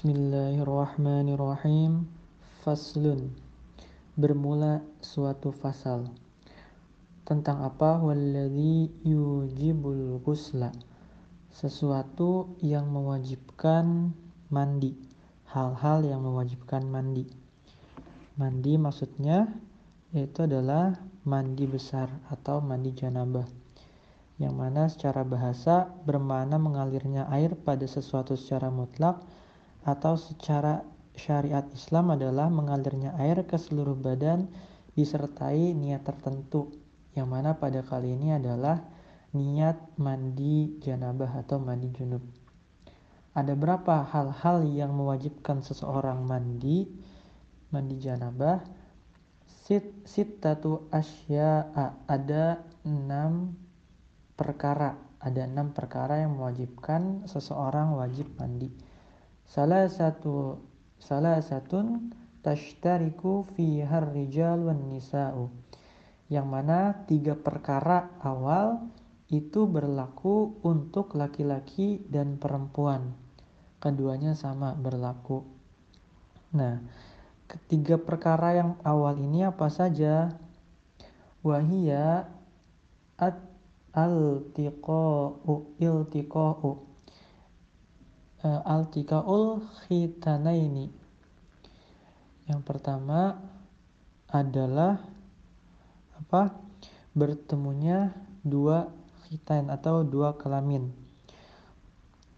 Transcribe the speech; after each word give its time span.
Bismillahirrahmanirrahim. 0.00 2.08
Faslun. 2.64 3.36
Bermula 4.16 4.80
suatu 5.04 5.52
fasal. 5.52 6.08
Tentang 7.28 7.60
apa? 7.60 8.00
Walladhi 8.00 8.88
yujibul 9.04 10.24
ghusla. 10.24 10.72
Sesuatu 11.52 12.56
yang 12.64 12.88
mewajibkan 12.88 14.16
mandi. 14.48 14.96
Hal-hal 15.52 16.08
yang 16.08 16.24
mewajibkan 16.24 16.80
mandi. 16.88 17.28
Mandi 18.40 18.80
maksudnya 18.80 19.52
yaitu 20.16 20.48
adalah 20.48 20.96
mandi 21.28 21.68
besar 21.68 22.08
atau 22.32 22.64
mandi 22.64 22.96
janabah 22.96 23.44
yang 24.40 24.56
mana 24.56 24.88
secara 24.88 25.28
bahasa 25.28 25.92
bermakna 26.08 26.56
mengalirnya 26.56 27.28
air 27.28 27.52
pada 27.52 27.84
sesuatu 27.84 28.40
secara 28.40 28.72
mutlak 28.72 29.20
atau 29.84 30.16
secara 30.16 30.84
syariat 31.16 31.64
Islam 31.72 32.16
adalah 32.16 32.48
mengalirnya 32.52 33.16
air 33.20 33.44
ke 33.44 33.56
seluruh 33.56 33.96
badan 33.96 34.48
disertai 34.96 35.72
niat 35.72 36.04
tertentu 36.04 36.72
yang 37.16 37.28
mana 37.28 37.56
pada 37.56 37.82
kali 37.84 38.14
ini 38.14 38.36
adalah 38.36 38.80
niat 39.34 39.98
mandi 39.98 40.80
janabah 40.82 41.46
atau 41.46 41.58
mandi 41.62 41.88
junub. 41.94 42.22
Ada 43.30 43.54
berapa 43.54 44.10
hal-hal 44.10 44.66
yang 44.66 44.90
mewajibkan 44.94 45.62
seseorang 45.62 46.26
mandi 46.26 46.90
mandi 47.70 47.96
janabah? 48.02 48.58
Sit 49.46 50.02
sittatu 50.02 50.90
asya'a 50.90 52.10
ada 52.10 52.58
enam 52.82 53.54
perkara 54.34 54.98
ada 55.20 55.46
enam 55.46 55.70
perkara 55.70 56.24
yang 56.26 56.34
mewajibkan 56.34 57.22
seseorang 57.28 57.94
wajib 57.94 58.26
mandi 58.34 58.89
salah 59.50 59.90
satu 59.90 60.62
salah 61.02 61.42
satun 61.42 62.14
tashtariku 62.46 63.50
fi 63.58 63.82
rijal 63.82 64.70
wan 64.70 64.94
nisa'u. 64.94 65.50
Yang 66.30 66.46
mana 66.46 66.94
tiga 67.10 67.34
perkara 67.34 68.14
awal 68.22 68.86
itu 69.26 69.66
berlaku 69.66 70.62
untuk 70.62 71.18
laki-laki 71.18 72.06
dan 72.06 72.38
perempuan. 72.38 73.18
Keduanya 73.82 74.38
sama 74.38 74.78
berlaku. 74.78 75.42
Nah 76.54 76.78
ketiga 77.50 77.98
perkara 77.98 78.54
yang 78.54 78.78
awal 78.86 79.18
ini 79.18 79.42
apa 79.42 79.66
saja? 79.66 80.30
Wahia 81.42 82.30
at 83.18 83.42
altiqa'u 83.90 85.74
iltiqa'u 85.82 86.89
uh, 88.44 88.60
altiqa'ul 88.64 89.64
khitanaini. 89.86 90.88
Yang 92.48 92.60
pertama 92.66 93.38
adalah 94.30 95.00
apa? 96.18 96.54
Bertemunya 97.10 98.14
dua 98.46 98.86
khitan 99.26 99.68
atau 99.70 100.06
dua 100.06 100.38
kelamin 100.38 100.90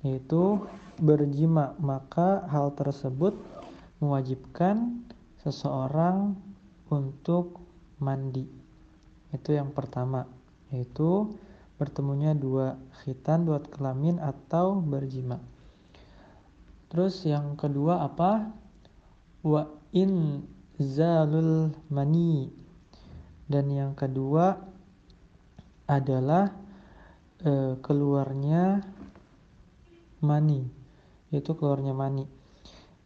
yaitu 0.02 0.60
berjima. 0.98 1.78
Maka 1.78 2.44
hal 2.50 2.74
tersebut 2.74 3.38
mewajibkan 4.02 5.06
seseorang 5.46 6.34
untuk 6.90 7.62
mandi. 8.02 8.44
Itu 9.32 9.54
yang 9.54 9.70
pertama 9.72 10.26
yaitu 10.74 11.32
bertemunya 11.78 12.34
dua 12.34 12.76
khitan, 13.02 13.46
dua 13.46 13.62
kelamin 13.62 14.18
atau 14.18 14.78
berjima. 14.78 15.40
Terus 16.92 17.24
yang 17.24 17.56
kedua 17.56 18.04
apa? 18.04 18.52
Wa 19.40 19.64
in 19.96 20.44
zalul 20.76 21.72
mani. 21.88 22.52
Dan 23.48 23.72
yang 23.72 23.96
kedua 23.96 24.60
adalah 25.88 26.52
e, 27.40 27.80
keluarnya 27.80 28.84
mani. 30.20 30.68
Itu 31.32 31.56
keluarnya 31.56 31.96
mani. 31.96 32.28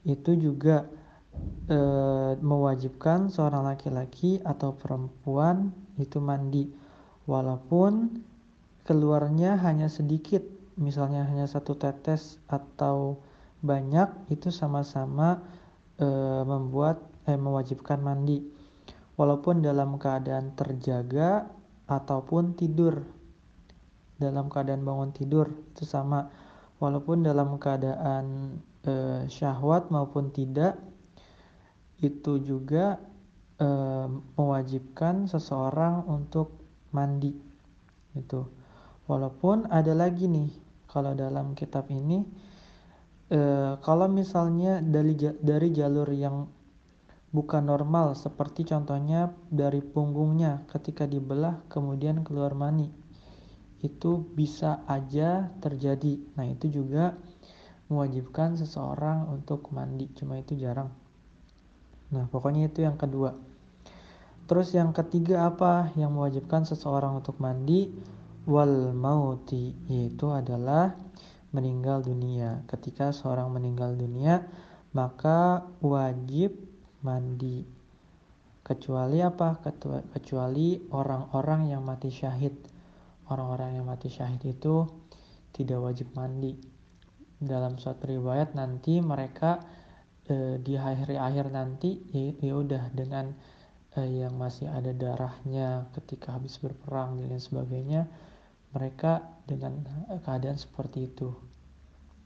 Itu 0.02 0.34
juga 0.34 0.90
e, 1.70 1.78
mewajibkan 2.42 3.30
seorang 3.30 3.70
laki-laki 3.70 4.42
atau 4.42 4.74
perempuan 4.74 5.70
itu 5.94 6.18
mandi 6.18 6.68
walaupun 7.24 8.22
keluarnya 8.86 9.58
hanya 9.62 9.90
sedikit 9.90 10.44
misalnya 10.78 11.24
hanya 11.26 11.48
satu 11.48 11.74
tetes 11.74 12.38
atau 12.46 13.18
banyak 13.66 14.30
itu 14.30 14.48
sama-sama 14.54 15.42
e, 15.98 16.06
membuat 16.46 17.02
eh, 17.26 17.36
mewajibkan 17.36 18.00
mandi. 18.00 18.40
Walaupun 19.18 19.64
dalam 19.64 19.98
keadaan 19.98 20.54
terjaga 20.54 21.50
ataupun 21.90 22.54
tidur. 22.54 23.02
Dalam 24.16 24.48
keadaan 24.48 24.86
bangun 24.86 25.12
tidur 25.12 25.50
itu 25.74 25.84
sama. 25.84 26.30
Walaupun 26.80 27.26
dalam 27.26 27.58
keadaan 27.60 28.56
e, 28.86 29.26
syahwat 29.28 29.90
maupun 29.90 30.30
tidak 30.30 30.78
itu 32.00 32.38
juga 32.44 33.00
e, 33.56 33.68
mewajibkan 34.36 35.26
seseorang 35.26 36.04
untuk 36.06 36.60
mandi. 36.92 37.32
Itu 38.12 38.48
walaupun 39.06 39.70
ada 39.70 39.94
lagi 39.94 40.26
nih 40.28 40.50
kalau 40.90 41.14
dalam 41.14 41.52
kitab 41.52 41.88
ini 41.92 42.24
e, 43.30 43.40
kalau 43.80 44.06
misalnya 44.10 44.82
dari 44.82 45.14
dari 45.18 45.68
jalur 45.70 46.08
yang 46.10 46.46
bukan 47.34 47.68
normal 47.68 48.16
seperti 48.16 48.64
contohnya 48.64 49.34
dari 49.52 49.84
punggungnya 49.84 50.64
ketika 50.70 51.04
dibelah 51.04 51.60
kemudian 51.68 52.24
keluar 52.24 52.56
mani 52.56 52.88
itu 53.84 54.24
bisa 54.32 54.80
aja 54.88 55.52
terjadi. 55.60 56.18
Nah 56.34 56.46
itu 56.48 56.72
juga 56.72 57.14
mewajibkan 57.86 58.58
seseorang 58.58 59.30
untuk 59.30 59.70
mandi 59.70 60.10
cuma 60.16 60.40
itu 60.40 60.56
jarang. 60.58 60.90
Nah 62.10 62.26
pokoknya 62.26 62.72
itu 62.72 62.82
yang 62.82 62.96
kedua. 62.98 63.36
Terus 64.46 64.70
yang 64.74 64.94
ketiga 64.94 65.50
apa 65.50 65.90
yang 65.98 66.14
mewajibkan 66.14 66.66
seseorang 66.66 67.18
untuk 67.18 67.38
mandi? 67.42 67.90
Wal 68.46 68.94
mauti 68.94 69.74
yaitu 69.90 70.30
adalah 70.30 70.94
meninggal 71.54 72.02
dunia. 72.02 72.64
Ketika 72.66 73.14
seorang 73.14 73.52
meninggal 73.54 73.94
dunia, 73.94 74.42
maka 74.96 75.66
wajib 75.84 76.56
mandi. 77.04 77.66
Kecuali 78.66 79.22
apa? 79.22 79.62
Kecuali 80.10 80.90
orang-orang 80.90 81.70
yang 81.70 81.86
mati 81.86 82.10
syahid. 82.10 82.54
Orang-orang 83.30 83.78
yang 83.78 83.86
mati 83.86 84.10
syahid 84.10 84.42
itu 84.42 84.86
tidak 85.54 85.78
wajib 85.78 86.10
mandi. 86.18 86.58
Dalam 87.36 87.78
suatu 87.78 88.10
riwayat 88.10 88.56
nanti 88.56 88.98
mereka 88.98 89.60
e, 90.26 90.58
di 90.58 90.74
akhir-akhir 90.74 91.52
nanti 91.52 92.00
ya, 92.10 92.32
ya 92.42 92.54
udah 92.56 92.82
dengan 92.96 93.30
eh, 93.96 94.24
yang 94.24 94.36
masih 94.36 94.68
ada 94.68 94.92
darahnya 94.92 95.88
ketika 95.96 96.36
habis 96.36 96.60
berperang 96.60 97.20
dan 97.20 97.32
lain 97.32 97.42
sebagainya 97.42 98.02
mereka 98.74 99.22
dengan 99.46 99.82
eh, 100.10 100.20
keadaan 100.22 100.58
seperti 100.58 101.10
itu. 101.10 101.30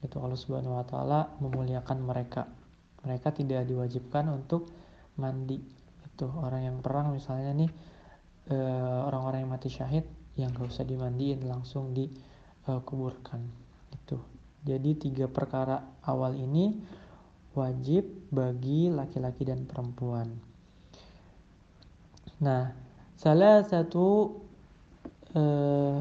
Itu 0.01 0.17
Allah 0.17 0.39
Subhanahu 0.39 0.77
wa 0.77 0.85
taala 0.85 1.19
memuliakan 1.37 2.01
mereka. 2.01 2.49
Mereka 3.05 3.33
tidak 3.33 3.65
diwajibkan 3.69 4.29
untuk 4.29 4.69
mandi. 5.17 5.61
Itu 6.05 6.29
orang 6.29 6.65
yang 6.65 6.77
perang 6.81 7.13
misalnya 7.13 7.53
nih 7.53 7.71
eh, 8.49 8.99
orang-orang 9.05 9.45
yang 9.45 9.51
mati 9.53 9.69
syahid 9.69 10.05
yang 10.39 10.55
gak 10.55 10.71
usah 10.71 10.87
dimandiin 10.87 11.43
langsung 11.43 11.91
dikuburkan 11.91 13.41
eh, 13.43 13.99
itu 13.99 14.17
jadi 14.61 14.93
tiga 14.93 15.25
perkara 15.25 15.81
awal 16.05 16.37
ini 16.37 16.77
wajib 17.57 18.05
bagi 18.29 18.93
laki-laki 18.93 19.43
dan 19.43 19.65
perempuan. 19.65 20.37
Nah, 22.41 22.69
salah 23.17 23.65
satu 23.65 24.37
uh, 25.33 25.97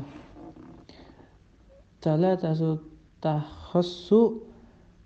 salah 2.01 2.37
satu 2.41 2.81
tahassu 3.21 4.41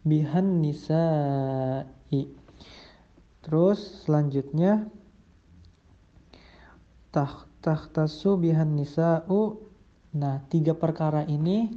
bihan 0.07 0.63
nisa'i. 0.63 2.31
Terus 3.43 4.07
selanjutnya 4.07 4.87
tah 7.11 7.51
tahtasu 7.61 8.39
bihan 8.39 8.79
nisa'u. 8.79 9.59
Nah, 10.15 10.47
tiga 10.47 10.79
perkara 10.79 11.27
ini 11.27 11.75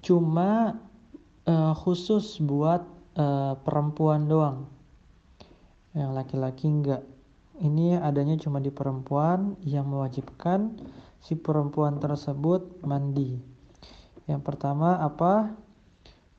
cuma 0.00 0.78
uh, 1.50 1.74
khusus 1.74 2.38
buat 2.38 2.86
uh, 3.18 3.58
perempuan 3.66 4.30
doang. 4.30 4.70
Yang 5.90 6.10
laki-laki 6.14 6.66
enggak 6.70 7.02
ini 7.58 7.98
adanya 7.98 8.38
cuma 8.38 8.62
di 8.62 8.70
perempuan 8.70 9.58
yang 9.62 9.90
mewajibkan 9.90 10.78
si 11.18 11.34
perempuan 11.34 11.98
tersebut 11.98 12.82
mandi. 12.82 13.53
Yang 14.24 14.40
pertama 14.40 14.96
apa? 15.04 15.52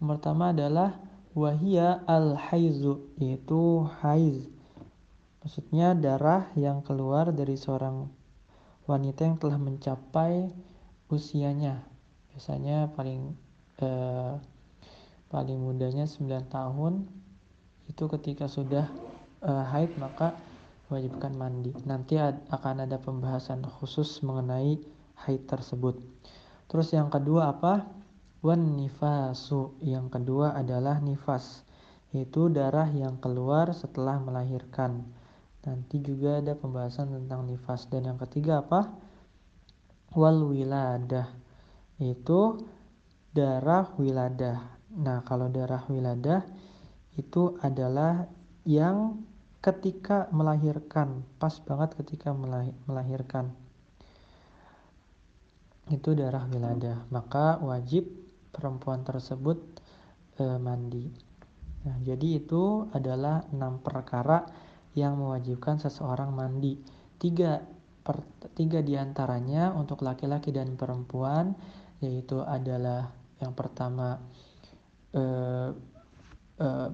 Yang 0.02 0.08
pertama 0.18 0.50
adalah 0.50 0.98
wahia 1.38 2.02
al 2.10 2.34
haizu 2.34 3.14
yaitu 3.22 3.86
haiz. 4.02 4.50
Maksudnya 5.46 5.94
darah 5.94 6.50
yang 6.58 6.82
keluar 6.82 7.30
dari 7.30 7.54
seorang 7.54 8.10
wanita 8.90 9.30
yang 9.30 9.38
telah 9.38 9.62
mencapai 9.62 10.50
usianya. 11.14 11.86
Biasanya 12.34 12.90
paling 12.98 13.38
eh, 13.78 14.34
paling 15.30 15.60
mudanya 15.62 16.10
9 16.10 16.26
tahun. 16.50 17.06
Itu 17.86 18.10
ketika 18.10 18.50
sudah 18.50 18.90
eh, 19.46 19.66
haid 19.70 19.94
maka 20.02 20.34
wajibkan 20.90 21.38
mandi. 21.38 21.70
Nanti 21.86 22.18
akan 22.50 22.90
ada 22.90 22.98
pembahasan 22.98 23.62
khusus 23.62 24.26
mengenai 24.26 24.82
haid 25.22 25.46
tersebut 25.46 26.02
terus 26.68 26.94
yang 26.94 27.10
kedua 27.10 27.56
apa? 27.56 27.86
Wan 28.46 28.78
nifasu. 28.78 29.74
Yang 29.82 30.22
kedua 30.22 30.54
adalah 30.54 31.02
nifas 31.02 31.66
yaitu 32.16 32.48
darah 32.48 32.88
yang 32.96 33.20
keluar 33.20 33.76
setelah 33.76 34.16
melahirkan. 34.24 35.04
Nanti 35.68 36.00
juga 36.00 36.40
ada 36.40 36.56
pembahasan 36.56 37.12
tentang 37.12 37.44
nifas. 37.44 37.92
Dan 37.92 38.08
yang 38.08 38.16
ketiga 38.22 38.64
apa? 38.64 38.88
Wal 40.16 40.48
wiladah 40.48 41.28
itu 42.00 42.64
darah 43.36 43.92
wiladah. 44.00 44.80
Nah, 44.96 45.20
kalau 45.28 45.52
darah 45.52 45.84
wiladah 45.92 46.48
itu 47.20 47.60
adalah 47.60 48.28
yang 48.64 49.20
ketika 49.60 50.32
melahirkan, 50.32 51.24
pas 51.36 51.60
banget 51.64 52.00
ketika 52.00 52.32
melahirkan. 52.88 53.52
Itu 55.90 56.18
darah 56.18 56.50
wiladah. 56.50 57.10
Maka 57.14 57.62
wajib 57.62 58.10
perempuan 58.50 59.06
tersebut 59.06 59.62
e, 60.40 60.46
mandi. 60.58 61.06
Nah, 61.86 62.02
jadi 62.02 62.42
itu 62.42 62.90
adalah 62.90 63.46
enam 63.54 63.78
perkara 63.84 64.42
yang 64.98 65.20
mewajibkan 65.20 65.78
seseorang 65.78 66.34
mandi. 66.34 66.82
Tiga, 67.22 67.62
per, 68.02 68.26
tiga 68.58 68.82
di 68.82 68.98
antaranya 68.98 69.76
untuk 69.76 70.02
laki-laki 70.02 70.50
dan 70.50 70.74
perempuan 70.80 71.54
yaitu 72.04 72.44
adalah 72.44 73.10
yang 73.40 73.56
pertama 73.56 74.20
eh, 75.16 75.70
eh, 76.60 76.88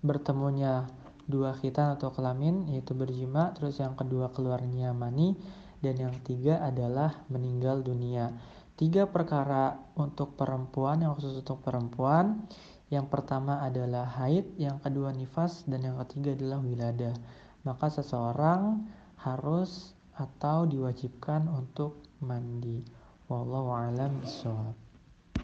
bertemunya 0.00 0.86
dua 1.24 1.56
khitan 1.56 1.96
atau 1.96 2.12
kelamin 2.12 2.68
yaitu 2.68 2.92
berjima 2.92 3.56
terus 3.56 3.80
yang 3.80 3.96
kedua 3.96 4.28
keluarnya 4.32 4.92
mani 4.92 5.36
dan 5.84 6.00
yang 6.00 6.12
ketiga 6.24 6.64
adalah 6.64 7.28
meninggal 7.28 7.84
dunia. 7.84 8.32
Tiga 8.74 9.04
perkara 9.04 9.76
untuk 10.00 10.34
perempuan 10.34 11.04
yang 11.04 11.12
khusus 11.12 11.44
untuk 11.44 11.60
perempuan. 11.60 12.48
Yang 12.88 13.12
pertama 13.12 13.60
adalah 13.60 14.08
haid 14.24 14.56
yang 14.56 14.80
kedua 14.80 15.12
nifas 15.12 15.68
dan 15.68 15.84
yang 15.84 16.00
ketiga 16.08 16.32
adalah 16.32 16.58
wilada. 16.64 17.12
Maka 17.68 17.92
seseorang 17.92 18.88
harus 19.20 19.92
atau 20.16 20.64
diwajibkan 20.64 21.52
untuk 21.52 22.00
mandi. 22.24 22.80
Wallahu 23.28 23.72
alam 23.72 24.24
bisawab 24.24 24.83